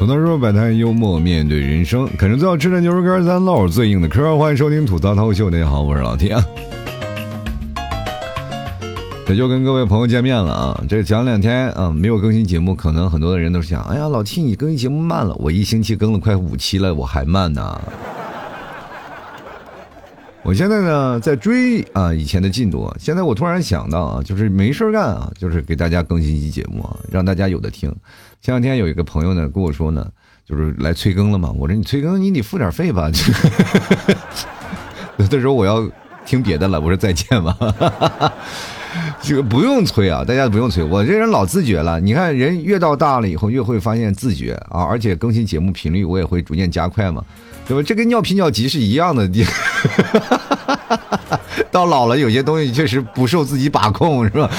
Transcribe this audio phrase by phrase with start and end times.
[0.00, 4.38] 吐槽说摆摊幽默面对人生，啃着最好吃的牛肉干，咱唠最硬的嗑。
[4.38, 6.34] 欢迎收听吐槽涛秀，大家好，我是老铁。
[9.28, 10.84] 这就跟各位朋友见面了啊！
[10.88, 17.78] 这讲两天啊，没有更新节目，可能很多的人都想，哎呀，老 T 你更新节目慢了，我一星期更了快五期了，我还慢呢。
[20.42, 27.94] 我现在呢在追啊以前的进度，现在我突然想到啊，就是没事干啊，就是给大家更新一期节目啊，让大家有的听。
[28.40, 30.06] 前两天有一个朋友呢跟我说呢，
[30.46, 33.10] 就是来催更了嘛，我说你催更你得付点费吧。
[35.18, 35.86] 有的 时候我要
[36.24, 37.54] 听别的了，我说再见吧。
[39.22, 42.00] 这个不用催啊，大家不用催，我这人老自觉了。
[42.00, 47.22] 你看人越到大了以后，越会发现自觉啊，而且更新节目频率我也会逐渐加快嘛。
[47.82, 49.28] 这跟尿频尿急是一样的。
[51.70, 54.50] 到老了，有些东西确实不受自己把控，是吧？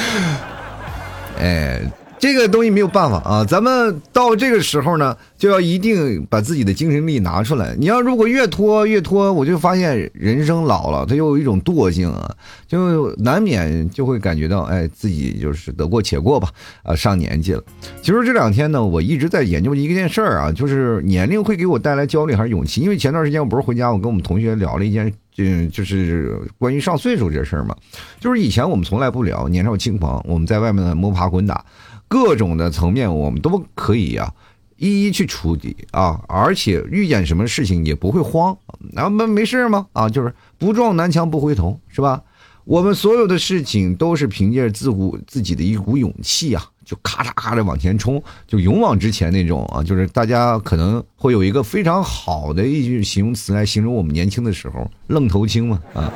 [1.39, 1.81] 哎。
[2.21, 7.75] 这个东西没有办法啊，咱们到这个时候呢，就要一定把自己的精神力拿出来。
[7.79, 12.35] 你要如果越拖越拖，我就发现人生老了，他又有一种惰性啊，
[12.67, 16.47] 就难免就会感觉到，哎，自己就是得过且过吧，
[16.83, 17.63] 啊，上年纪了。
[18.03, 22.81] 其实这两天呢，我一直在研究一件事儿啊，就是年龄会给我带来焦虑还是勇气？
[22.81, 27.75] 因为前段时间我不是回家，我跟我们同学聊了一件，嗯，就是关于上岁数这事儿嘛。
[28.19, 31.65] 就是以前我们从来不聊年少轻狂，我们在外面摸爬滚打。
[32.11, 34.33] 各种的层面，我们都可以呀，
[34.75, 38.57] 一一去处理啊，而且遇见什么事情也不会慌，
[38.91, 39.87] 那没没事吗？
[39.93, 42.21] 啊，就是不撞南墙不回头，是吧？
[42.65, 56.11] 我们所有的事情都是凭借自古自己的一股勇气啊，就咔嚓咔的往前冲，就勇往直前那种啊，就是大家可能会有一个非常好的一句形容词来形容我们年轻的时候，愣头青嘛，啊，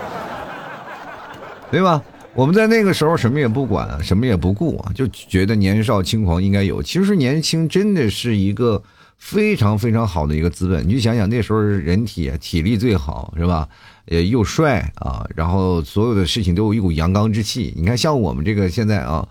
[1.71, 2.03] 对吧？
[2.35, 6.83] 我们在那个时候什么也不管，什么也不顾啊，就觉得年少轻狂应该有。
[6.83, 8.83] 其实年轻真的是一个
[9.17, 10.85] 非常非常好的一个资本。
[10.85, 13.65] 你就想想那时候人体体力最好是吧？
[14.07, 17.73] 也又帅啊，然后所有的事情都有一股阳刚之气。
[17.77, 19.25] 你看像我们这个现在啊，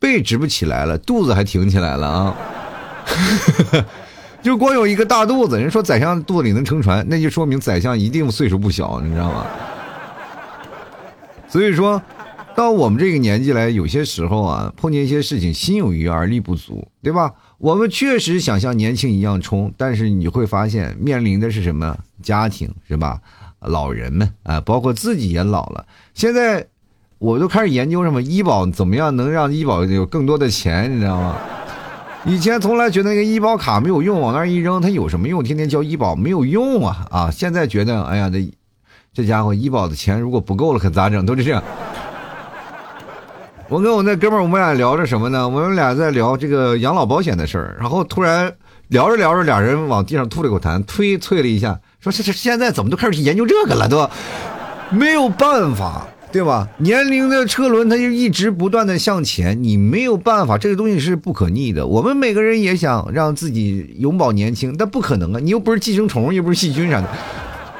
[0.00, 2.36] 背直不起来了，肚子还挺起来了啊，
[4.42, 5.60] 就光有一个大肚子。
[5.60, 9.46] 人说宰相肚子里能撑船，那就说明宰相一定岁数不小，你知道吗？
[11.48, 12.02] 所以说。
[12.54, 17.32] 到我们这个年纪来，有些时候啊，碰见一些事情，心有余而力不足，对吧？
[17.58, 21.96] 我们确实想像年轻一样冲，但是你会发现面临的是什么？
[22.22, 23.20] 家庭是吧？
[23.60, 25.86] 老人们啊，包括自己也老了。
[26.14, 26.66] 现在
[27.18, 31.36] 我都开始研究什么医保，怎么样能让医保有更多的钱，你知道吗？
[32.24, 35.42] 以前从来觉得那个医保卡没有用，往那一扔，它有什么用？
[35.42, 37.30] 天天交医保没有用啊啊！
[37.30, 38.48] 现在觉得，哎呀，这
[39.12, 41.26] 这家伙医保的钱如果不够了，可咋整？
[41.26, 41.62] 都是这样。
[43.72, 45.48] 我跟我那哥们儿，我们俩聊着什么呢？
[45.48, 47.74] 我们俩在聊这个养老保险的事儿。
[47.80, 48.52] 然后突然
[48.88, 53.88] 聊着聊着，俩人往地上吐了口痰，推啐了一下，说：“这这现在怎么都开始去研究这个了？
[53.88, 54.06] 都
[54.90, 56.68] 没有办法，对吧？
[56.76, 61.86] 年龄的车轮它就一直不断的向前，你没有办法，这个东西是不可逆的。
[61.86, 65.40] 我们每个人也想让自己永葆年轻，但不可能啊！
[65.42, 67.08] 你又不是寄生虫，又不是细菌啥的。”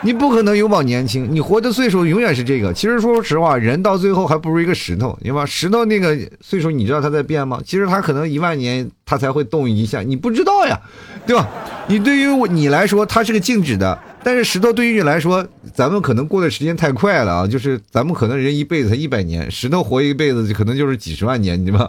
[0.05, 2.75] 你不可能永葆年轻，你活的岁数永远是这个。
[2.75, 5.47] 其实说实话，人到最后还不如一个石头，对吧？
[5.47, 7.61] 石头那个岁数，你知道它在变吗？
[7.65, 10.81] 其实它可能一万年它才会动一下，你不知道呀，
[11.25, 11.49] 对吧？
[11.87, 17.47] 你对于你来说，它是个静止的，但是石头对于你来说，咱们可能过的时间太快了啊！
[17.47, 21.89] 就是咱们可能人一辈子才一百年，石头活一辈子可能就是几十万年，对吧？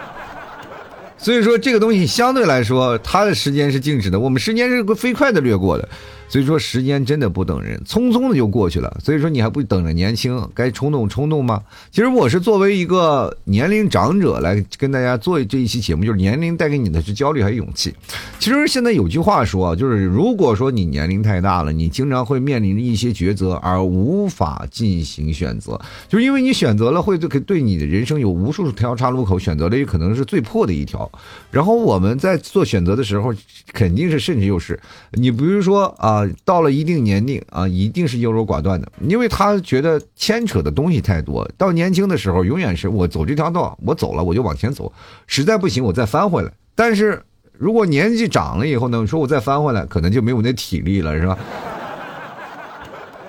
[1.16, 5.88] 所以说这个东西相对来说，它的时间是静止的，我们时间是飞快的掠过的。
[6.28, 8.94] 所以说时间真的不等人，匆匆的就过去了。
[9.02, 11.62] 所以说你还不等着年轻，该冲动冲动吗？
[11.90, 17.94] 其实我是作为一个年龄长者来跟大家做这一期节目，就是年龄带给你的是焦虑还是勇气？
[18.38, 31.10] 其实现在有句话说，就是如果说你年龄太大了，你经常会面临着一些抉择而无法进行选择，就是因为你选择了会对对你的人生有无数条岔路口，选择了也可能是最破的一条。
[31.50, 33.34] 然后我们在做选择的时候，
[33.72, 34.78] 肯定是甚至又是
[35.12, 36.17] 你比如说啊。
[36.18, 41.48] 啊，到了一定年龄啊，一定是优柔寡断的，因为他觉得牵扯的东西太多。
[41.56, 44.92] 到年轻的时候，永远是我走这条道，我走了我就往前走，
[45.26, 46.50] 实在不行我再翻回来。
[46.74, 47.22] 但是
[47.52, 51.38] 如果年纪长了以后呢，说我再翻回来，可能就没有那体力了，是吧？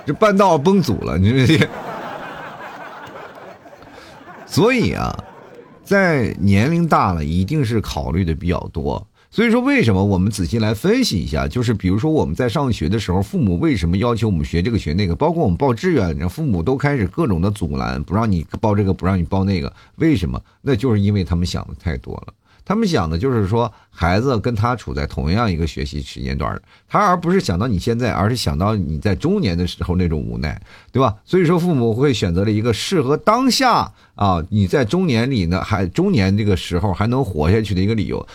[0.06, 1.68] 这半道崩组了，你这。
[4.48, 5.16] 所以啊，
[5.84, 9.06] 在年龄大了，一定是考虑的比较多。
[9.32, 11.48] 所以说，为什么我们仔细来分析一下？
[11.48, 15.16] 就是比如说，我们在上学的时候，父母为什么要求我们学这个学那个？
[15.16, 19.72] 包括我们报志愿，父母都开始各种的阻拦，不让你报这个，不让你报那个。
[19.98, 20.42] 为什么？
[20.64, 22.34] 那就是因为他们想的太多了。
[22.66, 30.60] 他们想的就是说，孩子跟他处在同样一个学习时间段他而不是想到你现在，而是想到你在中年的时候那种无奈，
[30.92, 31.16] 对吧？
[31.24, 38.28] 所以说，父母会选择了一个适合当下啊，你在中年里呢，还中年这个时候还能活下去的一个理由。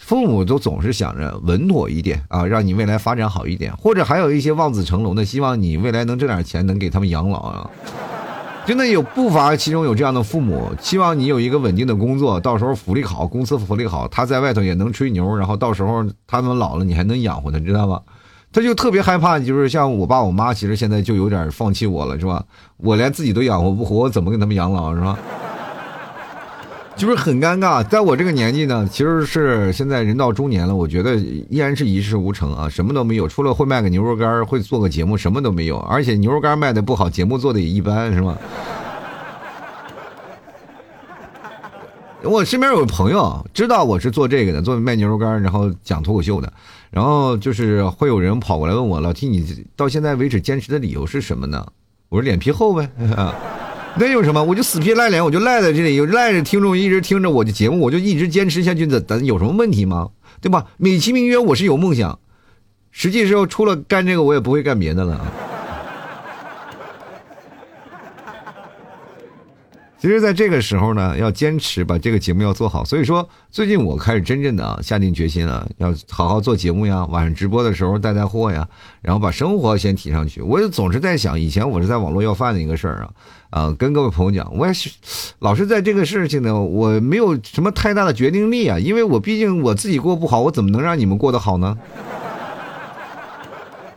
[0.00, 7.70] 父母都总是想着稳妥一点啊，让你未来发展好一点，或者还有一些望子成龙的，希望你未来能挣点钱，能给他们养老啊。
[8.64, 18.00] 真的有不乏其中有这样的父母，希望你有一个稳定的工作，到时候福利好，公司福利好，他在外头也能吹牛，然后到时候他们老了，你还能养活他，你知道吗？
[18.52, 22.44] 他就特别害怕，就是像我爸我妈，其实现在就有点放弃我了，是吧？
[22.78, 25.18] 我连自己都养活不活，我怎么给他们养老，是吧？
[26.98, 38.36] 就是很尴尬，在我这个年纪呢，其实是现在人到中年了，我觉得依然是一事无成啊，什么都没有，除了会卖个牛肉干，会做个节目，什么都没有，而且牛肉干卖的不好，节目做的也一般，是吗？
[42.24, 46.52] 我身边有朋友知道我是做这个的，做卖牛肉干，然后讲脱口秀的，
[46.90, 51.64] 然后就是会有人跑过来问我，老 T，你到现在为止坚持的理由是什么呢？
[52.08, 52.90] 我说脸皮厚呗。
[54.00, 54.42] 那有什么？
[54.42, 60.10] 我就死皮赖脸，我就赖在这里，有赖着听众一直听着我的节目，我就一直坚持下去，的咱有什么问题吗？
[60.40, 60.66] 对吧？
[60.76, 62.20] 美其名曰我是有梦想，
[62.92, 65.47] 实际时候除了干这个，我也不会干别的了。
[70.00, 72.84] 其实，在这个时候呢，要坚持把这个节目要做好。
[72.84, 78.68] 所以说，最近我开始真正的啊下定决心了，要好好做节目呀，晚上直播的时候带带货呀，
[79.02, 80.40] 然后把生活先提上去。
[80.40, 83.10] 我就总是在想，以前我是在网络要饭的一个事儿啊，
[83.50, 84.88] 啊，跟各位朋友讲，我也是
[85.40, 91.76] 老是在这个事情呢，我没有什么太大的决定力啊，因为我毕竟我自己过不好，我怎么能让你们过得好呢？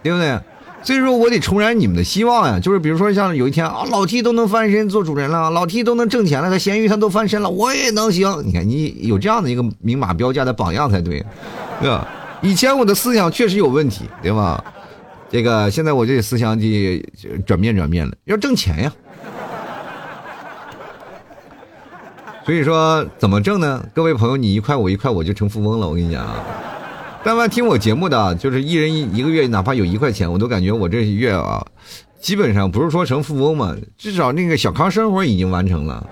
[0.01, 0.39] 对不对？
[0.83, 8.43] 所以说我得重燃你们的希望呀，就是比如说像有一天啊，老 T 都能翻身做主人了，老 T 都能挣钱了，他咸鱼他都翻身了，我也能行。
[8.45, 11.23] 你看你有这样的一个明码标价的榜样才对，
[11.79, 12.07] 对吧？
[12.41, 14.63] 以前我的思想确实有问题，对吧？
[15.29, 17.05] 这个现在我这思想的
[17.45, 18.91] 转变转变了，要挣钱呀。
[22.43, 23.85] 所以说怎么挣呢？
[23.93, 25.87] 各位朋友，你一块我一块，我就成富翁了。
[25.87, 26.35] 我跟你讲啊。
[27.23, 31.63] 但凡听我节目的，就是一人一一个月，哪怕有一块钱，我都感觉我这月啊，
[32.19, 36.09] 基本上不是说成富翁嘛，至少那个小康生活已经完成了。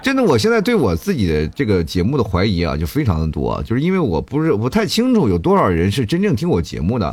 [0.00, 7.06] 真的，我现在对我自己的这个节目的怀疑啊，就非常的多，就是因为我不是不太清楚有多少人是真正听我节目的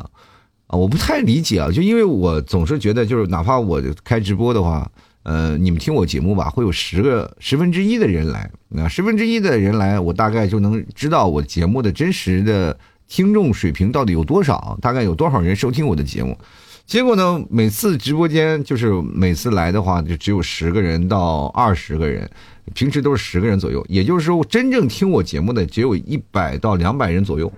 [0.67, 4.87] 啊，我不太理解啊，就因为我总是觉得，就是哪怕我开直播的话。
[5.23, 12.77] 呃，你们听我节目吧，会有十个十分之一的人来，那十分之一的人来，我大概就能知道我节目的真实的
[13.07, 16.37] 听众水平到底有多少，大概有多少人收听我的节目。
[16.85, 22.27] 结果呢，每次直播间就是每次来的话，就只有十个人到二十个人，
[22.73, 27.51] 平时都是十个人左右，也就是说，真正听我节目的只有一百到两百人左右。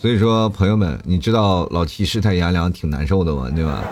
[0.00, 3.50] 所以说，朋友们，你知道老七世态炎凉挺难受的吗？
[3.54, 3.84] 对吧？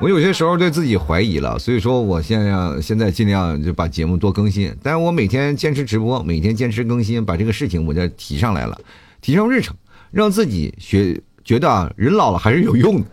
[0.00, 4.76] 我有些时候对自己怀疑了，所以说我现在现在尽量就把节目多更新。
[4.82, 8.76] 但是我每天坚持直播，每天坚持更新，把这个事情我就提上来了，
[9.20, 9.76] 提上日程，
[10.10, 13.06] 让自己学觉得啊，人老了还是有用的。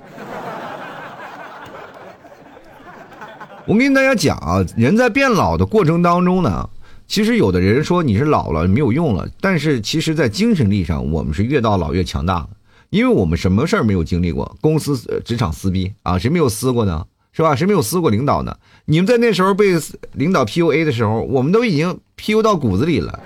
[3.68, 6.68] 我跟大家讲啊，人在变老的过程当中呢。
[7.10, 12.48] 其实有的人说你是老了没有用了，但是其实，在精神力上，我们是越到老越强大，
[12.92, 14.56] 因为我们什么事儿没有经历过？
[14.62, 17.04] 公司职场撕逼啊，谁没有撕过呢？
[17.32, 17.56] 是吧？
[17.56, 18.56] 谁没有撕过领导呢？
[18.86, 19.76] 你们在那时候被
[20.14, 23.20] 领导 PUA 的时候，我们都已经 PU 到骨子里了。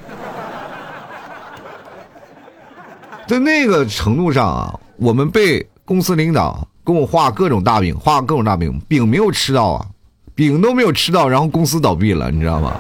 [3.28, 9.86] 在那个程度上啊，我们被公司领导给我画各种大饼，画各种大饼，饼没有吃到啊，
[10.34, 12.80] 饼都没有吃到，然后公司倒闭了，你知道吗？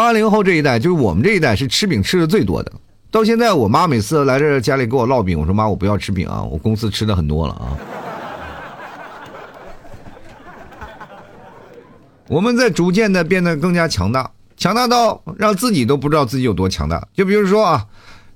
[0.00, 2.72] 八零后这一代，就是我们这一代是吃饼吃的最多的。
[3.10, 7.76] 到现在，我妈每次来这家里给我烙饼，我说妈，我不要吃饼啊，我公司吃的很多了啊。
[12.28, 17.06] 我们在逐渐的变得更加强大，强大到让自己都不知道自己有多强大。
[17.12, 17.84] 就比如说啊，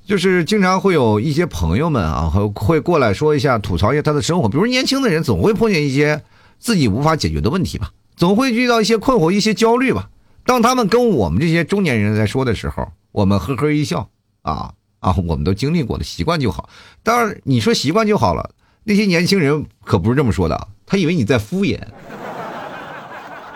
[0.06, 4.50] 就是经常会有一些朋友们啊，会过来说一下，吐槽一下他的生活。
[4.50, 6.20] 比如年轻的人总会碰见一些
[6.58, 10.10] 自己无法解决的问题吧，总会遇到一些困惑、一些焦虑吧。
[10.46, 14.08] 当他们跟我们这些中年人在说的时候，我们呵呵一笑，
[14.42, 16.68] 啊啊，我们都经历过的，习惯就好。
[17.02, 18.50] 当然，你说习惯就好了，
[18.84, 21.78] 那些年轻人可不是这么说的，他以为你在敷衍，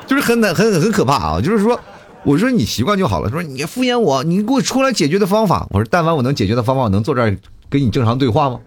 [0.07, 1.41] 就是很很很很可怕啊！
[1.41, 1.79] 就是说，
[2.25, 5.67] 我说你习惯就好了，说你敷衍我，你给我出来解决的方法。
[5.71, 7.37] 我说，但凡我能解决的方法，我能坐这儿
[7.69, 8.61] 跟你正常对话吗？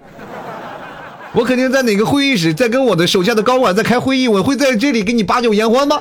[1.33, 5.99] 我肯定在哪个会议室，在跟我的手下的高管在开会议，我会在这里给你把酒言欢吗？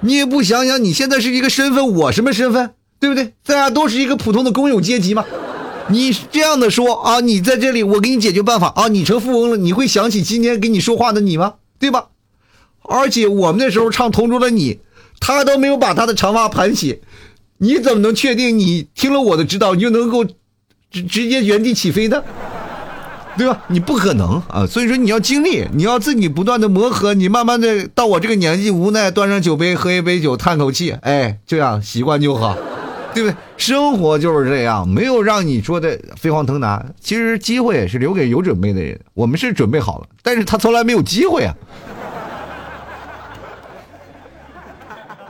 [0.00, 2.70] 你也不想想，你现在是一个身份，我什么身份？
[2.98, 3.34] 对不对？
[3.44, 5.24] 大家都是一个普通的工友阶级嘛。
[5.88, 11.54] 你这样的说啊，你在这里，我给你解决办法啊，你成富翁了，你会想起今天跟你说话的你吗？
[11.78, 12.08] 对吧？
[12.82, 14.74] 而且我们那时候唱《同桌的你》，
[15.20, 17.00] 他都没有把他的长发盘起，
[17.58, 22.22] 你怎么能确定你听了我的指导，你就能够直直接原地起飞呢？
[23.36, 23.62] 对吧？
[23.68, 24.66] 你不可能啊！
[24.66, 32.56] 所以说你要经历，你要自己不断的磨合，你慢慢的到我这个年纪，无奈端上酒杯喝一杯酒，叹口气，哎，这样习惯就好，
[33.14, 33.36] 对不对？
[33.56, 36.84] 生活就是这样，没有让你说的飞黄腾达。
[37.00, 41.54] 其实机会是留给有准备的人，我们是准备好了，但是他从来没有机会啊。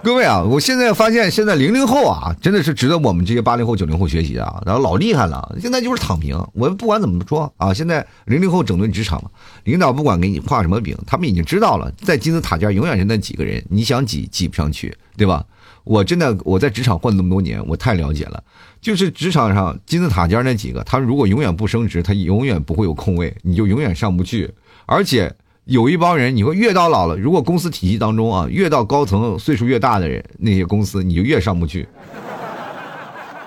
[0.03, 5.55] 各位啊，我现在发现，现在零零后啊，真的是值得我们这些八零后、九零后学习啊，然后老厉害了。
[5.61, 9.31] 现在就是躺平，我不管怎么说啊，现在零零后整顿职场了，
[9.65, 15.45] 领导不管给你画什么饼，他们已经知道了，在金字塔尖永远是那几个人，你想挤挤不上去，对吧？
[15.85, 18.43] 我真的我在职场混那么多年，我太了解了，
[18.81, 24.51] 就是职场上金字塔尖那几个，他如果永远不升职，他永远不会有空位，你就永远上不去，
[24.87, 25.31] 而且。
[25.71, 31.87] 有一帮人，你会越到老了，如果公司体系当中啊，越到高层岁数越大的人，那些公司你就越上不去。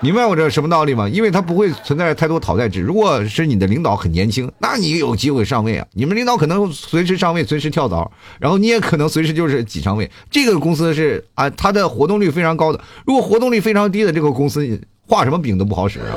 [0.00, 1.06] 明白我这什么道理吗？
[1.06, 2.80] 因为他不会存在太多淘汰制。
[2.80, 5.86] 如果是你的领导很年轻，那你有机会上位啊。
[5.92, 10.10] 你们领导可能随时上位，随时跳槽，然后你也可能随时就是挤上位。
[10.30, 12.80] 这个公司是啊，它的活动率非常高的。
[13.06, 14.66] 如果活动率非常低的这个公司，
[15.06, 16.16] 画什么饼都不好使啊。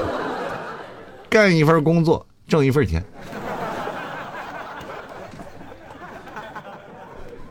[1.29, 3.03] 干一份工作，挣一份钱。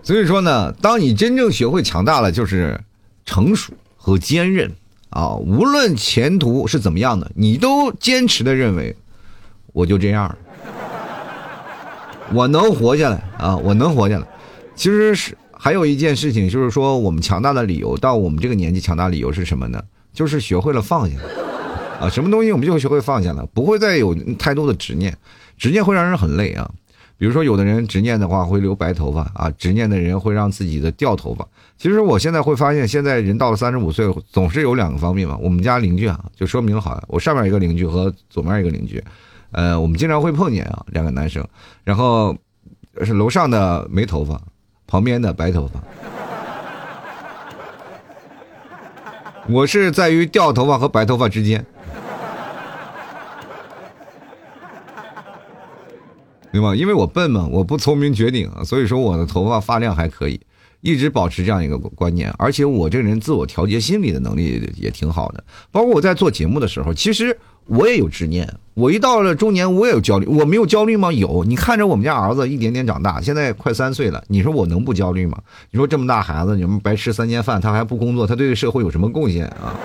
[0.06, 2.80] 所以说呢，当你真正学会强大了，就是
[3.24, 4.70] 成熟和坚韧
[5.10, 5.34] 啊。
[5.34, 8.94] 无论前途是怎么样的，你都坚持的认为，
[9.72, 10.38] 我就这样，
[12.32, 14.26] 我能活下来啊，我能活下来。
[14.76, 19.82] 其实是还有一件事情，就是说我们强大的理由，到我们这个年纪强大理由是什么呢？
[20.12, 21.16] 就是学会了放下
[22.00, 25.18] 啊，什么东西我们就学会放下了，不会再有太多的执念，
[25.58, 26.70] 执念会让人很累啊。
[27.18, 31.46] 比如说，有的人执念的话会留白头发啊，执念的人会让自己的掉头发。
[31.78, 35.36] 其实我现在会发现，现在人到了三十五岁，总是有两个方面嘛。
[35.40, 39.02] 我们家邻居啊，就说明好了，我上面一个邻居和左面一个邻居，
[39.52, 41.46] 呃，我们经常会碰见啊，两个男生，
[41.84, 42.36] 然后
[43.02, 44.40] 是楼上的没头发，
[44.86, 45.80] 旁边的白头发。
[49.48, 51.64] 我是在于掉头发和白头发之间。
[56.56, 56.74] 对吧？
[56.74, 60.40] 因为我笨嘛，我不聪明绝顶，所以说我的头发发量还可以，
[60.80, 62.32] 一直保持这样一个观念。
[62.38, 65.44] 而且我这个人自我调节心理的能力也挺好的。
[65.70, 68.50] 包括我在做节目的时候，其实我也有执念。
[68.72, 70.26] 我一到了中年，我也有焦虑。
[70.26, 71.12] 我没有焦虑吗？
[71.12, 71.44] 有。
[71.44, 75.38] 你看着我们家儿子一点点长大，现在快三岁了，你说我能不焦虑吗？
[75.70, 79.76] 你说这么大孩子，你们白吃三年饭，他还不工作，他对社会有什么贡献啊？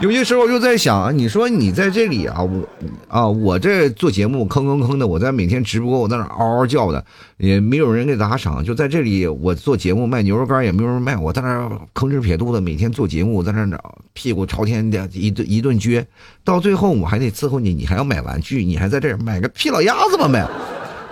[0.00, 2.68] 有些时候我就在想，你说你在这里啊，我
[3.08, 7.02] 啊，我这做节目吭吭吭的，我在每天直播，我在那嗷嗷叫的，
[7.36, 8.62] 也没有人给打赏。
[8.62, 13.66] 就在这里，我做节目卖牛肉干也没有人卖，我在那吭哧撇肚的每天做节目，在那
[14.12, 16.04] 屁股朝天的一顿一顿撅，
[16.42, 20.44] 到最后我还得伺候你，你还要买玩具，你还在这儿买个屁老鸭子吧买，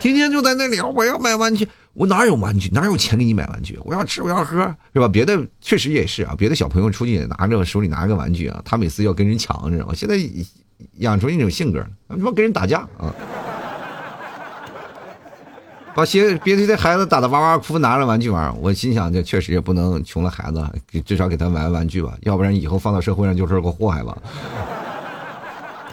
[0.01, 1.67] 天天就在那里，我要买玩具。
[1.95, 2.71] 我哪有玩具？
[2.73, 3.79] 哪有钱给你买玩具？
[3.85, 5.07] 我要吃，我要喝，是吧？
[5.07, 6.35] 别的确实也是啊。
[6.39, 9.93] 别的小朋友出去拿着手里拿个玩具啊，他每次要跟人抢，知道吗？
[9.95, 10.17] 现在
[10.99, 13.15] 养出一种性格，他妈跟人打架啊！
[15.95, 18.59] 把些别的孩子打的哇哇哭，拿着玩具玩。
[18.63, 24.17] 我心想，这确实也不能穷了孩子，至少给他买玩具吧，要不然以后放到社会上就是个祸害吧。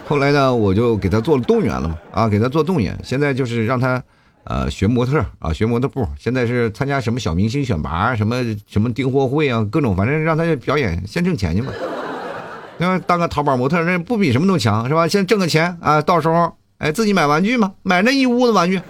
[0.08, 4.02] 后来呢，我就给他做了动员了嘛，啊，给他做动员，现在就是让他。
[4.44, 11.72] 呃，学模特啊，学模特步，现在是参加什么小明星选拔，什么什么订货会啊，各种，反正让他表演，先挣钱去嘛。
[12.78, 15.06] 那当个淘宝模特，那不比什么都强，是吧？
[15.06, 18.80] 先挣个钱啊，到时候哎，自己买玩具嘛，买那一屋子玩具。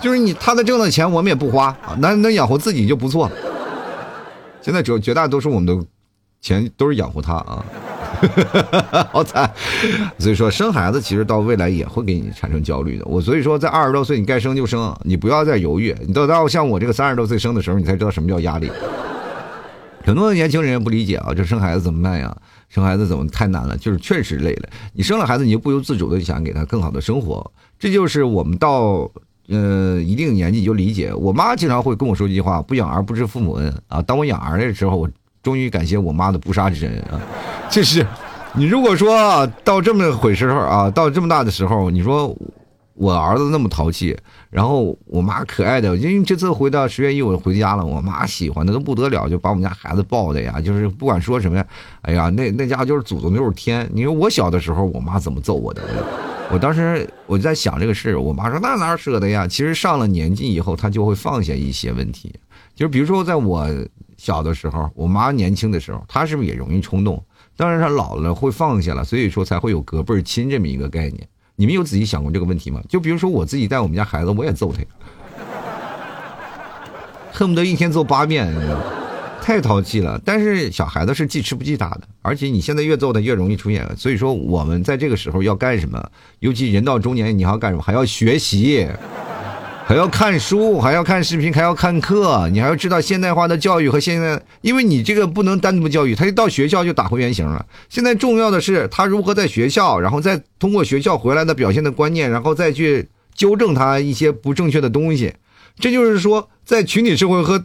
[0.00, 3.34] 就是你他的挣的钱，我们也不花啊，能能养活自己就不错了。
[4.60, 5.86] 现在绝绝大多数我们的
[6.40, 7.64] 钱都是养活他啊。
[9.12, 9.50] 好惨，
[10.18, 13.04] 所以说生孩子其实到未来也会给你产生焦虑的。
[13.06, 15.94] 我所以说在二十多岁你该生就生，你不要再犹豫。
[16.06, 18.70] 你等到像我这个三十多岁生的时候，你才知道什么叫压力。
[20.04, 22.36] 很多的年轻人也不理解啊，这生孩子怎么办呀？
[22.68, 23.76] 生孩子怎么太难了？
[23.76, 24.68] 就是确实累了。
[24.92, 27.50] 你生了孩子，你就不由自主的想给他更好的生活。
[27.78, 29.10] 这就是我们到
[29.48, 31.12] 呃一定年纪你就理解。
[31.12, 34.00] 我妈经常会跟我说一句话：不养儿不知父母恩啊。
[34.00, 35.10] 当我养儿的时候，我。
[35.46, 37.22] 终于感谢我妈的不杀之恩啊！
[37.70, 38.04] 就是，
[38.54, 42.36] 你如果说到这么回事儿啊，到这么大的时候，你说
[42.94, 44.16] 我儿子那么淘气，
[44.50, 51.64] 然后我妈可爱的，因为这次回到十月一我回家了，我妈喜欢的都不得了，就把我们家孩子抱的呀，就是不管说什么呀，
[52.02, 53.88] 哎呀，那那家伙就是祖宗就是天。
[53.92, 55.80] 你说我小的时候，我妈怎么揍我的？
[56.50, 59.46] 我当时我就在想这个事，我妈说那哪舍得呀？
[59.46, 62.34] 其实上了年纪以后，她就会放下一些问题，
[62.76, 63.66] 就比如说在我
[64.18, 67.24] 小的时候，我妈年轻的时候，她是不是也容易冲动？
[67.56, 71.26] 当然她老了会放下了，所以说才会有隔辈亲这么一个概念。
[71.56, 72.82] 你们有仔细想过这个问题吗？
[72.86, 74.82] 就比如说我自己带我们家孩子，我也揍他，
[77.32, 78.54] 恨不得一天揍八遍，
[79.40, 80.20] 太淘气了。
[80.22, 83.90] 但是小孩子是记吃不记打的，而且你现在越揍他越容易出现。
[83.96, 86.10] 所以说我们在这个时候要干什么？
[86.40, 87.82] 尤其人到中年，你要干什么？
[87.82, 88.86] 还要学习。
[89.88, 97.64] 还要看书，还要看视频，还要看课，你还要知道现代化的教育和现在，因为你这个不能单独教育，他一到学校就打回原形了。
[97.88, 105.32] 现在重要的是他如何在学校，然后再通过学校回来的表现的观念，然后再去纠正他一些不正确的东西。
[105.78, 107.64] 这就是说，在群体社会和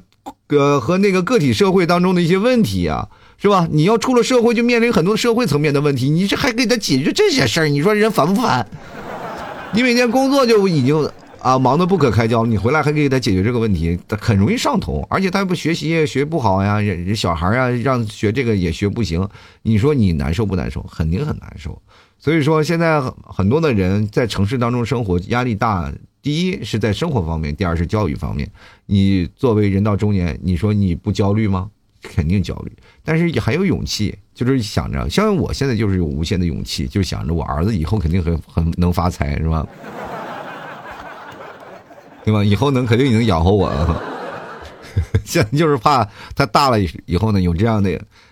[0.49, 3.07] 呃和那个个体社会当中的一些问题啊，
[3.41, 3.67] 是吧？
[3.71, 8.67] 你要出了社会就面临很多社会层面的问题，你这还给他解决这些事儿，你说人烦不烦？
[9.73, 11.09] 你每天工作就已经。
[11.41, 19.27] 啊，忙得不可开交，你回来还给他解决这个问题，他很容易上头，而且他不学习也学不好呀，人小孩啊让学这个也学不行，
[19.63, 20.81] 你说你难受不难受？
[20.83, 21.81] 肯定很难受。
[22.19, 28.47] 所以说现在很多的人在城市当中生活压力大，第一是在生活方面，第二是教育方面。
[28.85, 31.69] 你作为人到中年，你说你不焦虑吗？
[32.03, 32.71] 肯定焦虑，
[33.03, 39.65] 但是也还有勇气，就是想着，像我现在就是有无限的勇气，就想着我儿子以后肯定很很能发财，是吧？
[42.23, 42.43] 对吧？
[42.43, 43.71] 以后能肯定能养活我，
[45.25, 47.91] 现在就是怕他大了以后呢，有这样的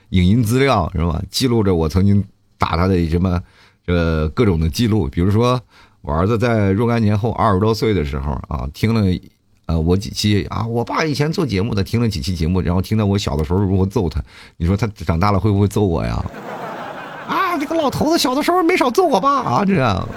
[0.09, 1.21] 影音资料是吧？
[1.29, 2.23] 记录着我曾经
[2.57, 3.41] 打他的什么
[3.87, 5.59] 呃各种的记录，比如说
[6.01, 9.01] 我儿子在若干年后二十多岁的时候啊，听了
[9.65, 14.21] 呃我几期啊，我爸以前做节目的听了几期节目，然后听到我小的时候如何揍他，
[14.57, 16.23] 你说他长大了会不会揍我呀？
[17.27, 20.07] 啊，这个老头子小的时候没少揍我爸啊，这样。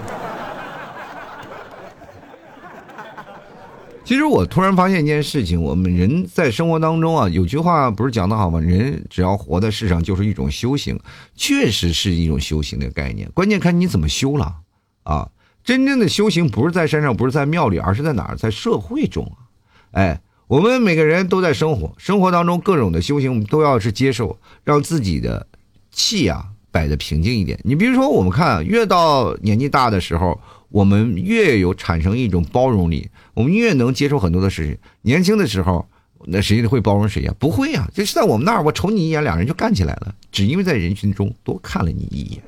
[4.05, 8.59] 其实我突然发现一件事情，我们人在生活当中啊，有句话不是讲的好吗？
[8.59, 10.99] 人只要活在世上，就是一种修行，
[11.37, 13.31] 确实是一种修行的概念。
[13.33, 14.57] 关键看你怎么修了
[15.05, 15.31] 啊！
[15.63, 18.37] 真正的修行不是在山上，不是在庙里，而是在哪儿？
[18.37, 19.47] 在社会中啊！
[19.93, 25.47] 哎，我们每个人都在生活，生活当中各种的修行，我们都要是接受，让自己的
[25.93, 27.57] 气啊摆的平静一点。
[27.63, 30.41] 你比如说，我们看，越到年纪大的时候。
[30.73, 34.79] 我们越有产生一种包容力，我们越能接受很多的事情。
[35.03, 35.89] 年轻的时候，
[36.27, 37.35] 那谁会包容谁呀？
[37.39, 37.89] 不会呀！
[37.93, 42.43] 就是在我们那儿，我瞅你一眼，两人就干起来了，只因为在人群中多看了你一眼。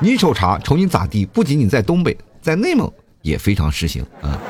[0.00, 0.58] 你瞅啥？
[0.58, 1.26] 瞅你咋地？
[1.26, 4.40] 不仅仅在东北，在内蒙也非常实行啊。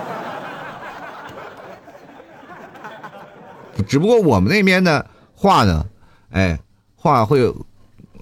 [3.88, 5.84] 只不过我们那边的话呢，
[6.30, 6.60] 哎，
[6.94, 7.52] 话会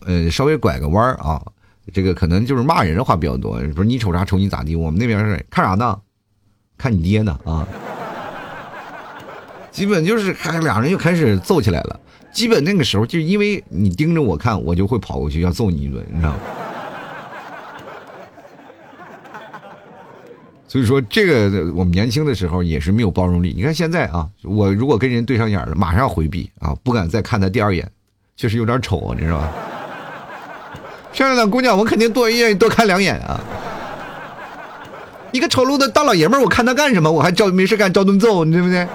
[0.07, 1.43] 呃稍微拐个弯儿啊。
[1.93, 4.77] 这个可能就是骂人的话比较多，不是你瞅啥瞅你咋地？
[4.77, 5.99] 我们那边是看啥呢？
[6.77, 7.67] 看你爹呢啊！
[9.73, 12.01] 基本就是俩人就开始揍起来了。
[12.33, 16.39] 基本那个时候就因为你盯着我看，我就会跑过去要揍你一顿，你知道吗？
[20.69, 23.53] 所以说这个我们年轻的时候也是没有包容力。
[23.57, 27.91] 你看现在啊，我如果跟人对上眼了，马上回避啊，不敢再看他第二眼，
[28.37, 29.53] 确实有点丑，你知道吧？
[31.13, 33.41] 漂亮的姑娘，我肯定多愿意多看两眼啊！
[35.33, 37.11] 一个丑陋的大老爷们儿，我看他干什么？
[37.11, 38.87] 我还照没事干照顿揍，你对不对？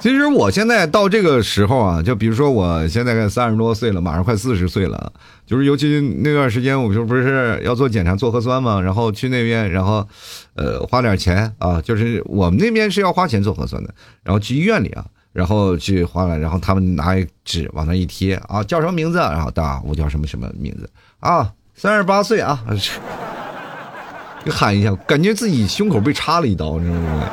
[0.00, 5.12] 其实我现在到这个时候啊，就比如说我现在三十多岁了，马上快四十岁了，
[5.44, 10.06] 就是尤其那段时间，我就不是要做检查做核酸嘛，然后去那边，然后
[10.54, 13.92] 呃花点钱啊，就是我们那边是要花钱做核酸的，
[14.22, 15.04] 然后去医院里啊。
[15.32, 19.18] 然后去花了，然后他们拿一纸往那一贴啊，叫什么名字？
[19.18, 21.52] 然后大我叫什么什么名字啊？
[21.74, 22.64] 三十八岁啊，
[24.44, 27.30] 就喊一下，感觉自己胸口被插了一刀，你知道吗？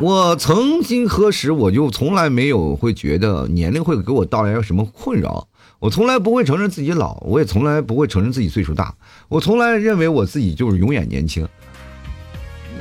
[0.00, 5.46] 我曾经何时我就从来没有会觉得年龄会给我带来什么困扰，
[5.78, 8.92] 我从来不会承认自己老，我也从来不会承认自己岁数大，
[9.28, 11.46] 我从来认为我自己就是永远年轻。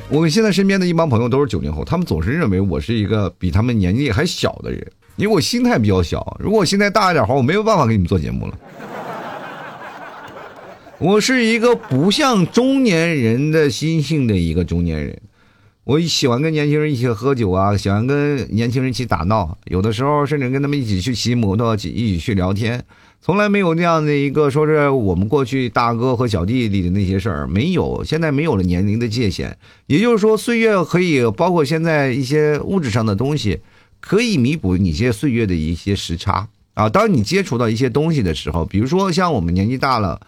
[0.09, 6.37] 我们现在身边的一帮朋友都是九零后，他们总是认为我是一个比他们年纪还小的人，因为我心态比较小。
[6.39, 8.57] 如果我心态大一点的话，我没有办法给你们做节目了。
[10.99, 15.19] 我是一个不像中年人的心性的一个中年人，
[15.83, 22.83] 我喜欢跟年轻人一起喝酒啊，喜欢跟年轻人一起打闹，有的时候甚至跟他们一起去骑摩托，一起去聊天，
[23.25, 29.57] 从来没有那样的一个说是我们过去大哥和小弟弟的那些事儿，没有，现在没有了年龄的界限，
[29.87, 33.61] 也就是说，岁月可以包括现在一些物质上的东西，
[34.01, 36.89] 可以弥补你这些岁月的一些时差啊。
[36.89, 40.19] 当你接触到一些东西的时候，比如说像我们年纪大了。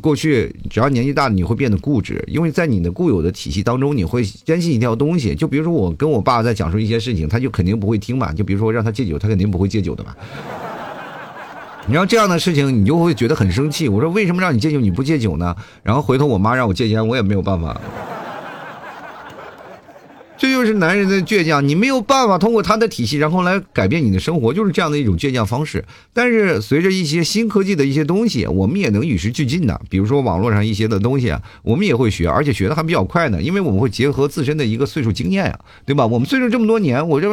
[0.00, 5.34] 过去只要年纪大了，你会变得固执，因为在你的固有的体系当中，你会坚信一条东西。
[5.34, 8.32] 就比如说，我跟我爸在讲述一些事情，他就肯定不会听嘛。
[8.32, 10.16] 就比如说让他戒酒，他肯定不会戒酒的嘛。
[11.86, 13.88] 你要这样的事情，你就会觉得很生气。
[13.88, 15.54] 我说为什么让你戒酒你不戒酒呢？
[15.82, 17.78] 然后回头我妈让我戒烟，我也没有办法。
[20.36, 25.84] 这就是男人的倔强，你没有办法通过他的体系，然后来改变你的生活，就是这样的一种倔强方式。
[26.12, 29.80] 但是随着一些新科技的一些东西，我们也能与时俱进的。
[29.88, 36.06] 比如说网络上一些的东西啊，我们也会学，而且学的还比较快呢，因为我们会结合自身的一个岁数经验呀，对吧？
[36.06, 37.28] 我们岁数这么多年，我这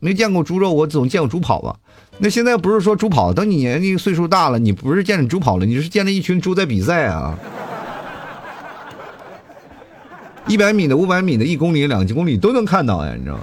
[0.00, 1.74] 没见过猪肉，我总见过猪跑吧。
[2.18, 7.38] 那现在不是说猪跑，等你年龄岁数大了，你不是见着猪跑了，你是见了一群猪在比赛啊。
[10.46, 13.42] 一百米的、五百米的、一公里、两公里都能看到呀，你知道吗？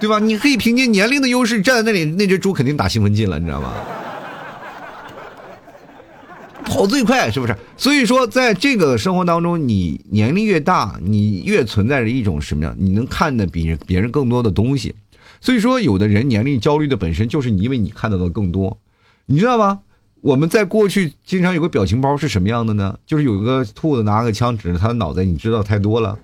[0.00, 0.18] 对吧？
[0.18, 3.72] 你可以凭借年龄的优势站在那里，那只猪肯定打兴奋剂了，你知道吗？
[6.78, 7.56] 跑最快是不是？
[7.76, 12.72] 所以说，在这个生活当中，你年龄越大，你越存在着一种什么样？
[12.78, 14.94] 你能看的比别人更多的东西。
[15.40, 18.78] 所以说，有的人年龄焦虑的本身就是你因为你看到的更多，
[19.26, 19.80] 你知道吗？
[20.20, 22.96] 我们在过去经常有个表情包是什么样的呢？
[23.04, 26.16] 就是有一个兔子拿个枪指着他的脑袋，你知道太多了，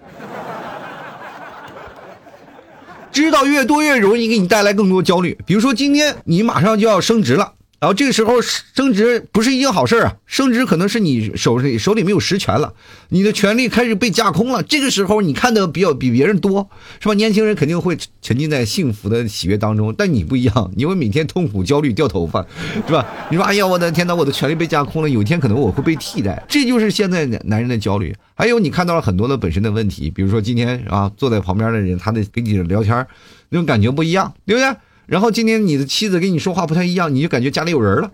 [3.10, 5.36] 知道越多越容易给你带来更多焦虑。
[5.44, 7.54] 比如说今天你马上就要升职了。
[7.80, 12.72] 然后这个时候升职不是一件好事啊，升职可能是你手里手里没有实权了，
[13.10, 14.62] 你的权利开始被架空了。
[14.62, 16.68] 这个时候你看的比较比别人多，
[17.00, 17.14] 是吧？
[17.14, 22.46] 年轻人肯定会沉浸在幸福的喜悦当中，但你不一样，你会每天痛苦、焦虑、掉头发，
[22.86, 23.06] 是吧？
[23.30, 28.14] 你说哎呀，我的天哪，我的权利被架空了，有一天可能我会被替代，这就是现在男人的焦虑。
[28.34, 33.06] 还有你看到了很多的本身的问题，比如说今天啊，坐在旁边的人他的跟你聊天
[33.50, 34.74] 那种感觉不一样，对不对？
[35.06, 38.10] 然后今天你的妻子跟你说话不太一样，你就感觉家里有人了。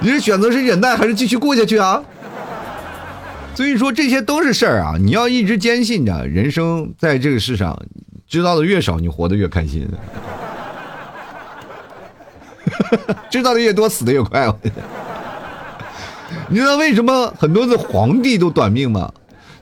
[0.00, 2.02] 你是选择是忍耐还是继续过下去啊？
[3.54, 7.76] 所以说这些都是事儿啊，你要一直坚信着，人生在这个世上，
[8.28, 9.88] 知道的越少，你活得越开心。
[13.28, 14.46] 知道的越多，死的越快。
[16.48, 19.12] 你知道为什么很多的皇帝都短命吗？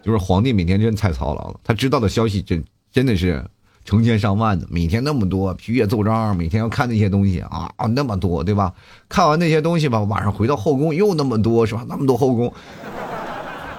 [0.02, 2.62] 就是皇帝每天真太操劳了，他知道的消息真
[2.92, 3.42] 真的是。
[3.86, 8.72] 成千上万的，每天那么多批阅奏章，每天要看那些东西啊啊，那么多，对吧？
[9.08, 11.86] 看完那些东西吧，晚上回到后宫又那么多，是吧？
[11.88, 12.52] 那么多后宫，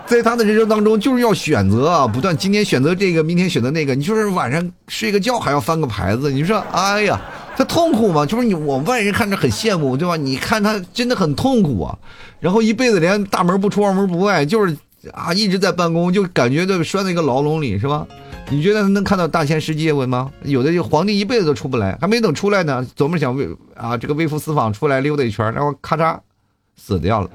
[0.06, 7.20] 在他的人生当中就是要选择啊，不断今天选择这个，明天选择那个，你就是晚上睡个觉还要翻个牌子，你说，哎呀，
[7.58, 8.26] 他痛苦吗？
[8.26, 10.16] 就是你我外人看着很羡慕，对吧？
[10.16, 11.98] 你看他真的很痛苦啊，
[12.40, 14.74] 然后一辈子连大门不出二门不外，就是
[15.12, 18.08] 啊一直在办公，就感觉都拴在一个牢笼里，是吧？
[18.50, 20.32] 你觉得能看到大千世界文吗？
[20.44, 26.18] 有的皇帝一辈子都出不来，还没等出来呢，琢磨想微啊这个微服私访出来溜达一圈，然后咔嚓
[26.78, 27.30] 死掉了。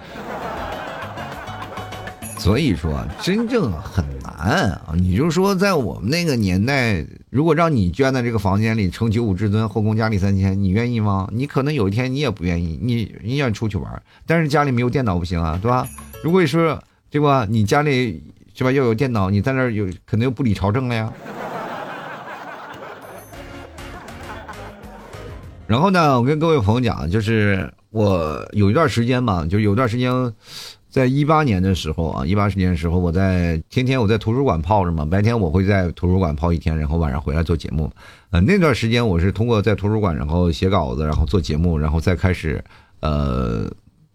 [2.38, 4.94] 所以说，真正很难啊！
[4.96, 11.29] 你就说在我们那个年代，如果让你捐在这个房间里，成九五至尊，后宫佳丽三千，你愿意吗？
[11.31, 15.87] 你可能有一天你也不愿意，你你愿意出去玩，但是家里没有电脑不行啊，对吧？
[16.25, 18.22] 如果说对吧，你家里。
[18.55, 18.71] 是吧？
[18.73, 21.12] 要有电脑，你在那儿有可能又不理朝政了呀。
[25.67, 30.12] 然后呢，我跟各位朋友讲，就是我有一段时间嘛，就有一段时间，
[30.91, 37.91] 在一八年的时候啊，一八年的时候，我在天天我在图书馆泡着嘛，白天我会在图书馆泡一天，然后晚上回来做节目。
[38.31, 42.62] 呃，那段时间我是通过在图书馆，然后写稿子，然后做节目，然后再开始，
[43.01, 43.67] 呃，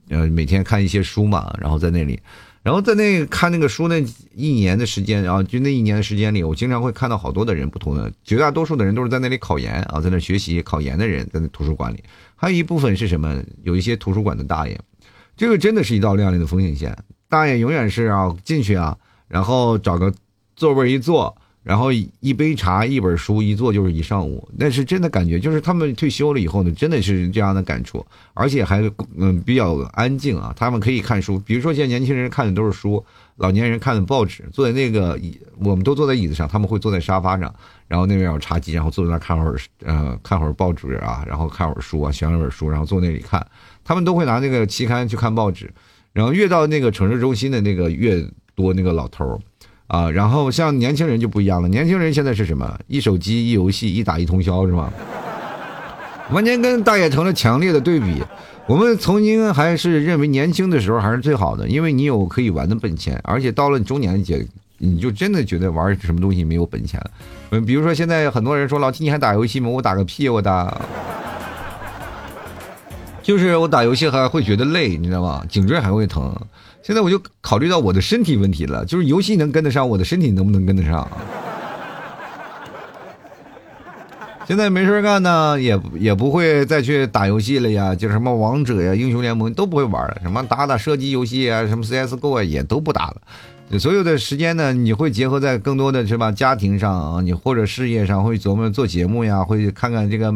[0.10, 2.20] 呃，每天看一些书嘛，然后在那里。
[2.68, 4.04] 然后在那看那个书那
[4.36, 12.04] 一年的时间，然后就那一年的时间里，我经常会看到好多的人，不同的绝大多数的人都是在那里考研啊，在那学习考研的人在那图书馆里，
[12.36, 13.42] 还有一部分是什么？
[13.64, 14.78] 有一些图书馆的大爷，
[15.38, 16.94] 这个真的是一道亮丽的风景线。
[17.30, 18.98] 大爷永远是啊进去啊，
[19.30, 20.14] 然后找个
[20.58, 21.38] 座位一坐。
[21.68, 28.82] 然后一杯茶，一本书，一坐就是一上午，那是真的感觉，就是他们退休了以后呢，真的是这样的感触，而且还
[29.18, 37.54] 嗯比较安静啊，他们可以看书，比如说现在年轻人看的都是书，老年人看的报纸，坐在那个椅，我们都坐在椅子上，他们会坐在沙发上，
[37.90, 43.46] 然后那边有茶几，然后坐在那看会儿，呃，看会儿报纸啊，然后看会儿书啊，选了本书，然后坐那里看，
[43.84, 45.70] 他们都会拿那个期刊去看报纸，
[46.14, 48.26] 然后越到那个城市中心的那个越
[48.56, 49.38] 多那个老头儿。
[49.88, 50.10] 啊。
[50.10, 52.78] 然后像年轻人就不一样了，年轻人现在是什么？
[52.88, 54.92] 一手机、一游戏、一打一通宵，是吗？
[56.32, 58.22] 完全跟大爷成了强烈的对比。
[58.68, 64.46] 我们曾经还是认为年轻的时候还是最好的，因为你有可以玩的本钱，而且到了中年节，
[64.78, 67.12] 你就真的觉得玩什么东西没有本钱了。
[67.52, 69.70] 嗯，比如说现在很多人说老 T 你还打游戏吗？
[69.70, 70.78] 我打个屁，我打，
[73.24, 75.46] 就是我打游戏还会觉得累，你知道吗？
[75.48, 76.36] 颈椎还会疼。
[76.88, 81.06] 现在我就考虑到我的身体问题了，就是游戏能跟得上，我的身体能不能跟得上？
[84.48, 93.18] 现在没事干呢，也也不会再去打游戏了呀，就什么王者呀、英雄联盟都不会玩了，什么打打射击游戏啊、什么 CSGO 啊也都不打了。
[93.78, 96.32] 所有的时间呢，你会结合在更多的是吧？
[96.32, 100.32] 家庭上啊，你或者事业上会琢磨做节目呀，会看看这个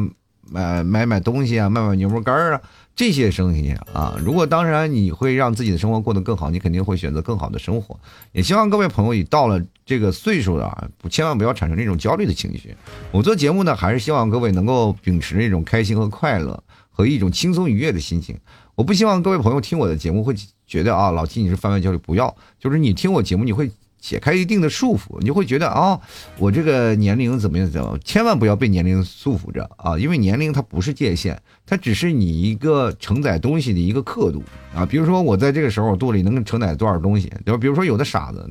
[0.51, 2.59] 买买买东西啊，卖卖牛肉干啊。
[2.95, 7.99] 这些声音啊，如果当然你会让自己的生活过得更好，你肯定会选择更好的生活。
[8.31, 12.75] 也希望各位朋友，你到了这个岁数了，不千万不要产生这种焦虑的情绪。
[13.11, 18.37] 我做节目呢，还是希望各位能够秉持一种开心和快乐和一种轻松愉悦的心情。
[18.75, 20.35] 我不希望各位朋友听我的节目会
[20.67, 23.71] 觉得啊，老七你是贩卖焦虑，不要，就是你听我节目你会。
[24.01, 25.97] 解开一定的束缚，你就会觉得啊，
[26.39, 27.69] 我这个年龄怎么样？
[27.69, 27.97] 怎么？
[28.03, 29.97] 千万不要被年龄束缚着啊！
[29.97, 34.43] 因为年龄它不是界限，它只是你一个承载东西的一个刻度
[34.75, 34.83] 啊。
[34.83, 37.31] 比如说，我在这个时候肚里能承载多少东西？
[37.45, 37.57] 对吧？
[37.57, 38.49] 比如说，有的傻子，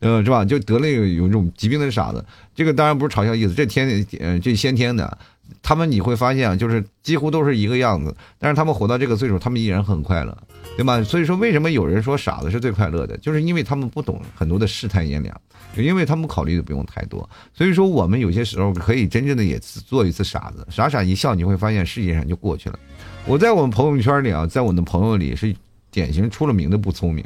[0.00, 0.44] 呃， 是吧？
[0.44, 5.16] 就得了有有这种疾病的傻子，这个当然不是嘲笑意思，这天，呃，这先天的。
[5.62, 10.36] 他们你会发现啊，就是几乎都是一个样子，但是他们活到这个岁数，他们依然很快乐，
[10.76, 11.02] 对吗？
[11.02, 15.40] 所以说，为什么有人说傻子是最快乐的，就是因为他们不懂很多的世态炎凉，
[15.76, 17.28] 因为他们考虑的不用太多。
[17.52, 22.78] 所以说，我们有些时候可以真正的也做一次傻子，傻傻一笑，你会发现世界上就过去了。
[23.26, 25.54] 我在我们朋友圈里啊，在我的朋友里是
[25.90, 27.24] 典型出了名的不聪明。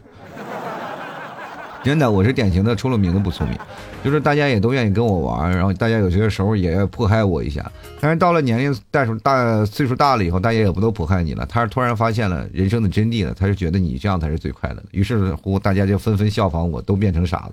[1.85, 3.59] 真的，我是典型的出了名的不聪明，
[4.05, 7.71] 就是大家也都愿意跟我玩，然后大家有些时候也要迫害我一下。
[8.01, 11.47] 但是到了年龄大数大岁数大了以后，大家也不都迫害你了。
[11.47, 14.85] 他是突然发现了人生的真谛了，他是觉得你这样才是最快乐的。
[14.91, 17.49] 于是乎，大家就纷纷效仿我，都变成傻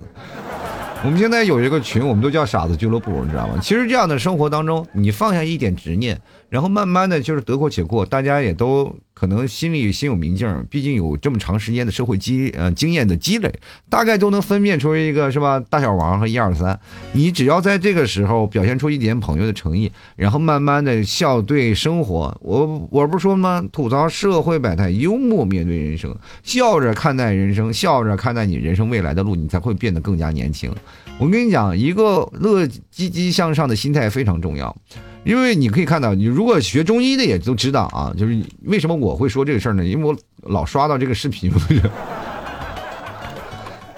[1.02, 3.54] 我们现在有一个群，我们都叫傻子俱乐部，你知道吗？
[3.62, 6.20] 其实这样的生活当中，你放下一点执念。
[6.50, 13.52] 然后慢慢的就是得过且过，大家也都可能心里心有明镜，毕竟有这么长时间的社会积呃经验的积累，
[13.90, 16.80] 大概都能分辨出一个是吧大小王和一二三。
[17.12, 22.34] 你只要在这个时候表现出一点朋友的诚意，然后慢慢的笑对生活。
[22.40, 23.62] 我我不是说吗？
[23.70, 30.74] 吐槽社会百态，幽默面对人生，笑着看待人生，笑着看待你人生未来的路，你才会变得更加年轻。
[31.18, 34.74] 我跟你讲，一个乐积极向上的心态非常重要。
[35.22, 39.84] 因为你可以看到，你如果学中医的也都知道啊，就是为什么我会说这个事儿呢？
[39.84, 40.16] 因为我
[40.50, 41.50] 老刷到这个视频，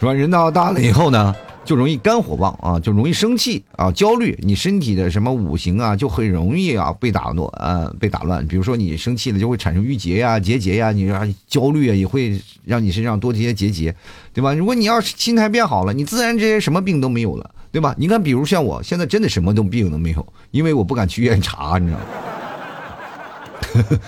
[0.00, 0.12] 是吧？
[0.12, 1.32] 人到大了以后呢，
[1.64, 8.44] 就容易肝火旺啊，就容易生气啊，焦虑，你身体的什么五行啊，就很容易啊被打乱啊，被打乱。
[8.48, 13.94] 比如说你生气了，就会产生郁结呀、结节呀，你啊焦虑啊，也会让你身上多这些结节，
[14.34, 14.52] 对吧？
[14.52, 17.48] 如果你要是心态变好了，你自然这些什么病都没有了。
[17.72, 17.94] 对吧？
[17.98, 22.04] 你看，比如像我现在真的什么都病都没有，因为我不敢去医院查，你知道吗？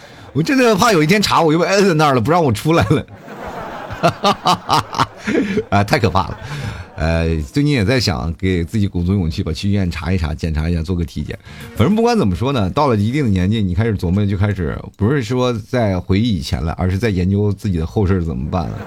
[0.34, 3.06] 我真的怕有一天查我又被摁在那儿了，不让我出来了。
[5.70, 6.38] 啊，太可怕了！
[6.96, 11.38] 呃，最近也在想给自己鼓足勇气吧，去医院查一查，检查一下，做个体检。
[11.74, 18.78] 反正不管怎么说呢，到了一定的年纪，你开始琢磨，就开始不是说在回忆以前了，而是在研究自己的后事怎么办了。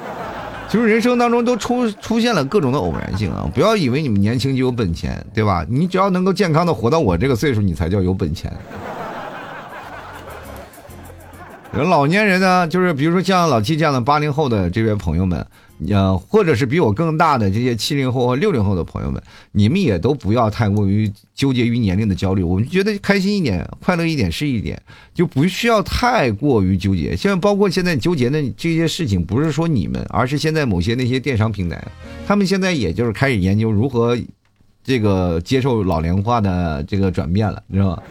[0.70, 3.50] 就是人生当中都出出现了各种的偶然性啊！
[3.54, 5.66] 不要以为你们年轻就有本钱，对吧？
[5.70, 8.52] 你只要能够健康的活到我这个岁数，你才叫有本钱。
[11.72, 15.46] 人老年人呢，就是比如说像老七这样的八零后的这位朋友们。
[15.90, 22.42] 呃，或者是比我更大的这些七零后和六零后的朋友们，你们也都不要太过于纠结于年龄的焦虑。
[22.42, 24.82] 我们觉得开心一点、快乐一点是一点，
[25.14, 27.16] 就不需要太过于纠结。
[27.16, 31.80] 像包括现在纠结的这些事情，不是说你们，而是现在某些那些电商平台，
[32.26, 34.18] 他们现在也就是开始研究如何
[34.84, 38.02] 这个接受老龄化的这个转变了，你知道吗？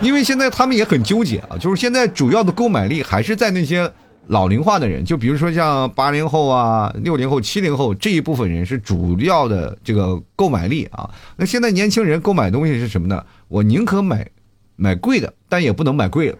[0.00, 3.92] 因为现在他们也很纠结啊，就是现在主要的购买力还是在那些。
[4.28, 11.08] 老龄化的人，就比如说像八零后啊、六零后、七零后这一部分人是主要的这个购买力啊。
[11.36, 13.24] 那现在年轻人购买东西是什么呢？
[13.48, 14.26] 我宁可买
[14.74, 16.38] 买贵的，但也不能买贵了。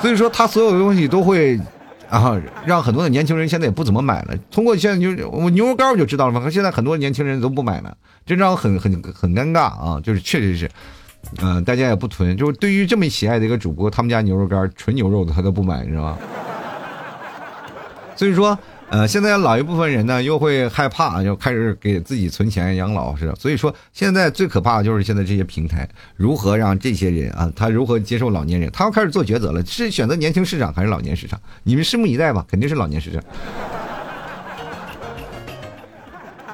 [0.00, 1.60] 所以说，他所有的东西都会
[2.08, 4.34] 啊，让很多的年轻人现在也不怎么买了。
[4.50, 6.48] 通过现在就我牛肉干我就知道了嘛。
[6.48, 7.94] 现在很多年轻人都不买了，
[8.24, 10.00] 这让我很很很尴尬啊。
[10.02, 10.70] 就是确实是，
[11.42, 12.34] 嗯，大家也不囤。
[12.36, 16.18] 就是对于这么喜爱的一个主播，他们家牛肉干纯牛肉的他都不买，你知道吗？
[18.22, 18.56] 所以说，
[18.88, 23.34] 呃，现在老一部分人呢，又会害怕，又开始给自己存钱养老是。
[23.36, 28.70] 所以说，现在最可怕的就是现在这些平台如何让这些人啊，他如何接受老年人？
[28.70, 31.36] 他要开始做抉择了，是选择年轻市场还是老年市场？
[31.64, 33.20] 你们拭目以待吧，肯定是老年市场，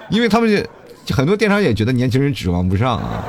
[0.09, 0.67] 因为他们
[1.11, 3.23] 很多电商也觉得年轻人指望不上啊。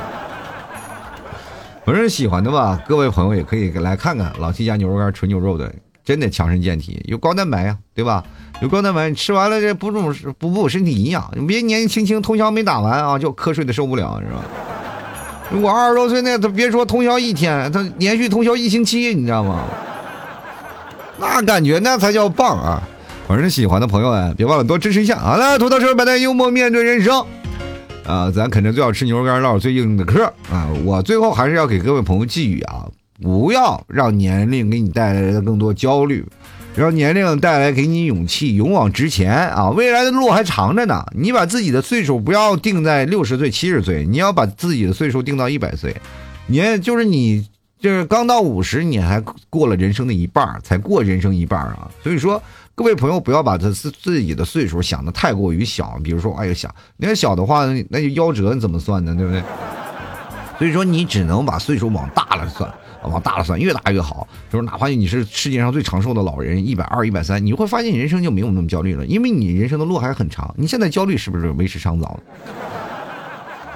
[1.83, 5.69] 反正喜欢的吧，各位朋友也可以来看看老七家牛肉干纯牛肉的，
[6.09, 8.23] 真的强身健体，有高蛋白呀，对吧？
[8.63, 11.31] 有高蛋白，吃完了这补充补补身体营养。
[11.35, 15.61] 你别年纪轻轻通宵没打完啊，就瞌睡的受不了，是吧？
[15.61, 19.65] 我二十多岁那他别说通宵一天，他连续通宵一星期，你知道吗？
[21.19, 22.81] 那感觉那才叫棒啊！
[23.27, 25.15] 反正喜欢的朋友啊，别忘了多支持一下。
[25.19, 27.23] 好了，吐槽车百态幽默面对人生
[28.07, 30.67] 啊，咱肯定最好吃牛肉干，唠最硬的嗑啊！
[30.83, 32.87] 我最后还是要给各位朋友寄语啊，
[33.21, 36.25] 不要让年龄给你带来的更多焦虑。
[36.75, 39.69] 让年龄带来给你勇气，勇往直前啊！
[39.71, 41.03] 未来的路还长着呢。
[41.13, 45.93] 你把自己的岁数不要定在六十岁、七十岁，你要把自己的岁数定到一百岁。
[46.47, 47.45] 年就是你，
[47.79, 51.89] 就是刚到五十，你还过了人生的一半才过人生一半啊！
[52.01, 52.41] 所以说，
[52.75, 55.99] 各位朋友不要把他自自己的岁数想的太过于小。
[56.01, 59.13] 比如说，哎呀，小，你要小的话，那就夭折，你怎么算呢？
[59.15, 59.43] 对不对？
[60.59, 62.71] 所以说，你只能把岁数往大了算。
[63.03, 64.27] 往大了算，越大越好。
[64.51, 70.53] 就是哪怕你是世界上最长寿的老人，一百二、一百三，你会发现你人生就没有那么焦虑了，因为你人生的路还很长。
[70.57, 72.19] 你现在焦虑是不是为时尚早？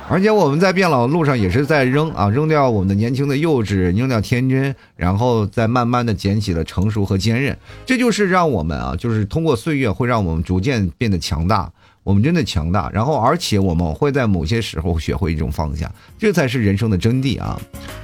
[0.10, 7.58] 而且我们在变老的路上也是在扔啊，扔掉我们的年轻的幼稚，扔掉天真，然后再慢慢的捡起了成熟和坚韧。
[7.86, 11.72] 这就是让我们啊，就是通过岁月会让我们逐渐变得强大。
[12.04, 17.60] 我们真的强大，然后而且我们会在某些时候学会一种放下，这才是人生的真谛啊！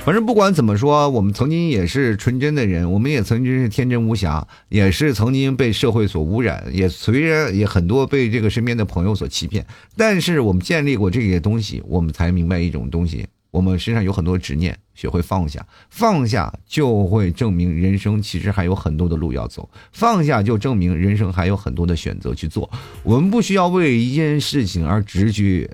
[0.05, 9.65] 反正不管怎么说，我们曾经也是纯真的人，我们也曾经是天真无瑕，也是曾经被社会所污染，也虽然也很多被这个身边的朋友所欺骗，
[9.97, 13.27] 但是我们建立过这些东西，我们才明白一种东西。
[13.51, 22.69] 我们身上有很多执念，学会放下，放下就会证明人生其实还有很多的路要走，放下就证明人生还有很多的选择去做。
[23.03, 25.69] 我们不需要为一件事情而执着，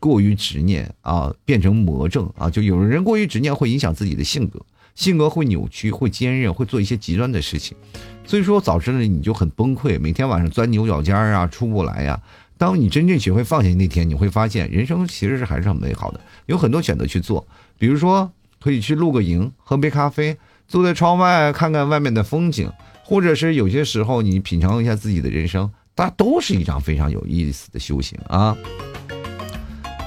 [0.00, 2.50] 过于执念啊，变成魔怔啊。
[2.50, 4.60] 就有人过于执念会影响自己的性格，
[4.94, 7.76] 性格会扭曲，会坚韧，会做一些极端的事情。
[8.24, 12.20] 所以说，早知道你就很崩溃，每天晚上钻牛角尖儿啊，出不来呀。
[12.60, 17.48] 当你真正学会放下那天，你会发现人生其实是还是很美好的，有很多选择去做。
[17.78, 20.36] 比如说，可以去露个营，喝杯咖啡，
[20.68, 22.70] 坐在窗外看看外面的风景，
[23.02, 28.54] 或者是有些时候你品尝一下自己的人生，它都是一场非常有意思的修行啊。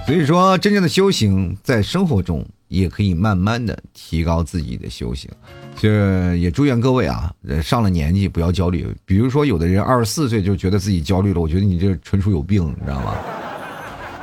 [0.05, 5.29] 所以说，真正的修行在生活中也可以慢慢的提高自己的修行。
[5.75, 7.31] 这也祝愿各位啊，
[7.61, 8.87] 上了年纪不要焦虑。
[9.05, 13.15] 比如说，有的人二十四岁就觉得自己焦虑了，我觉得你这纯属有病，你知道吗？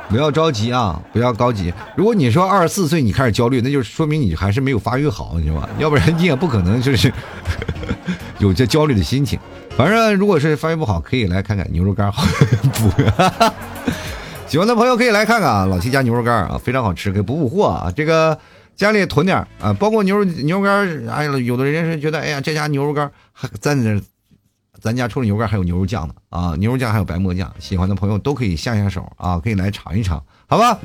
[0.09, 1.73] 不要着急啊，不要着急。
[1.95, 5.69] 如果你说二十四岁你开始焦虑，那就说明你还是没有发育好，你知道吗？
[5.79, 7.11] 要不然你也不可能就是
[8.39, 9.39] 有这焦虑的心情。
[9.77, 12.25] 反正如果是发育不好，可以来看看牛肉干好
[12.73, 12.91] 补。
[14.51, 17.89] 喜欢的朋友可以来看看啊，老七家牛肉干啊，非常好吃，可以补补货啊。
[17.95, 18.37] 这个。
[18.75, 24.01] 家里囤点啊，包括牛肉牛肉干哎呀，有的人是觉得，哎呀，这家牛肉干还咱这，
[24.81, 30.79] 咱家除了牛肉干还有牛肉酱呢啊，牛肉酱还有白馍酱，喜欢的朋友都可以下下手啊，可以来尝一尝，好吧？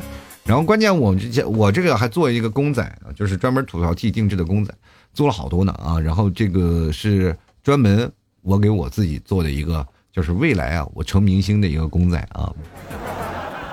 [0.45, 4.73] 然后关键我这我这个还做一个公仔啊，就是专门吐槽 T 定制的公仔，
[5.15, 5.99] 做了好多呢啊。
[5.99, 12.53] 然后这个是专门我给我自己做的一个，就是未来啊我成明星的一个公仔啊，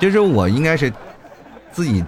[0.04, 0.92] 其实我应该是
[1.72, 2.04] 自己。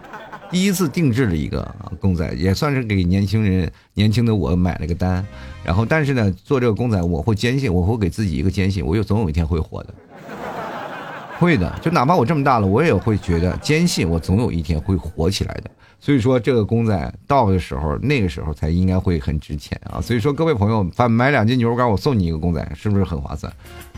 [0.52, 1.66] 第一次定制了一个
[1.98, 5.26] 公仔，也算是给年轻人、年轻的我买了个单。
[5.64, 9.94] 然后，但是呢，做这个公仔，我会坚信，我会给自己一个坚信，我有总有一天会火的。
[11.40, 15.72] 会的，就哪怕我这么大了，我也会觉得坚信，我总有一天会火起来的。
[15.98, 20.02] 所以说，这个公仔到的时候，那个时候才应该会很值钱啊。
[20.02, 23.52] 所以说，各位朋友，反买两斤牛肉干，我送你一个公仔，是不是很划算？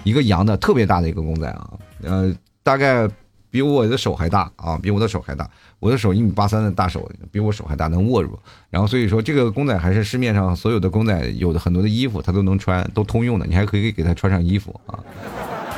[0.03, 2.31] 一个羊的特别大的一个公仔啊，呃，
[2.61, 3.09] 大概。
[3.49, 4.77] 比我的手还大啊！
[4.81, 5.49] 比我的手还大，
[5.79, 8.37] 我的手一米八三的大手，比我手还大，能握住。
[8.69, 13.45] 然后所以说，这个公仔还是市面上所有的公仔有的很多的衣服，它都能穿，都通用的。
[13.45, 14.99] 你还可以给它穿上衣服啊！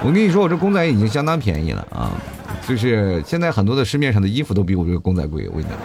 [0.04, 2.12] 我跟你说，我这公仔已经相当便宜了啊！
[2.68, 5.48] 就是现在很多的市面上的衣服都比我这个公仔贵。
[5.50, 5.78] 我跟你讲，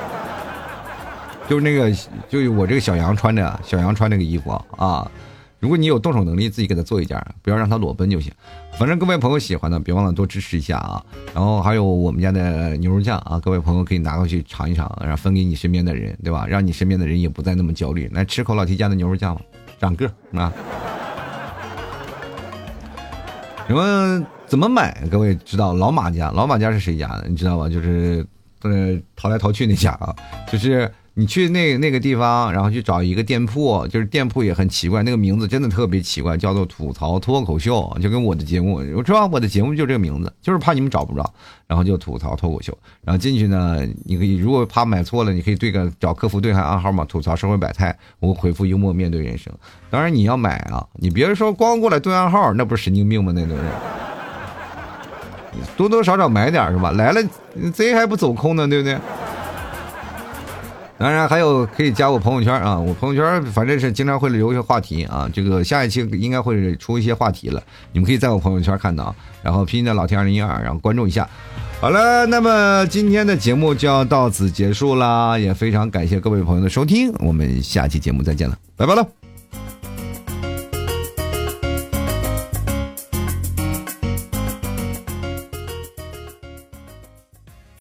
[1.49, 1.91] 就是那个，
[2.29, 5.11] 就是我这个小羊穿着，小羊穿那个衣服啊。
[5.65, 8.31] 如果你有动手能力，自己给他做一件，不要让他裸奔就行。
[8.79, 11.03] 反正各位朋友喜欢的，别忘了多支持一下啊。
[11.35, 16.47] 然后还有我们家的牛肉酱啊，各位朋友可以拿过去尝一尝，然后分给你身边的人，对吧？
[16.47, 18.07] 让你身边的人也不再那么焦虑。
[18.13, 19.41] 来吃口老提家的牛肉酱吧，
[19.81, 20.53] 长个啊。
[23.67, 24.95] 什么怎么买？
[25.11, 26.31] 各位知道老马家？
[26.31, 27.25] 老马家是谁家的？
[27.27, 27.71] 你知道吗？
[27.71, 28.23] 就是
[28.61, 30.15] 呃淘来淘去那家啊，
[30.53, 30.93] 就是。
[31.17, 41.25] 你去那那个地方，然后去找一个店铺，就是店铺也很奇怪，那个名字真的特别奇怪，叫做吐槽脱口秀，就跟我的节目，我知道我的节目就这个名字，就是怕你们找不着，
[41.69, 49.53] 然后就吐槽脱口秀，然后进去呢，你可以如果怕买错了，你可以对个找客服对暗号嘛，吐槽社会百态，我回复幽默面对人生。
[49.91, 53.31] 当然你要买啊，你别说光过来对暗号，那不是神经病吗？
[53.33, 53.63] 那都是，
[55.77, 56.91] 多多少少买点是吧？
[56.91, 57.21] 来了
[57.73, 58.99] 贼还不走空呢，对不对？
[60.97, 71.29] 当然还有可以加我朋友圈啊，我朋友圈反正是经常会留一些话题啊，这个下一期应该会出一些话题了，你们可以在我朋友圈看到，然后拼音的老天二零一二，然后关注一下。
[71.81, 79.24] 好了，那么今天的节目就要到此结束啦，也非常感谢各位朋友的收听，我们下期节目再见了，拜拜了。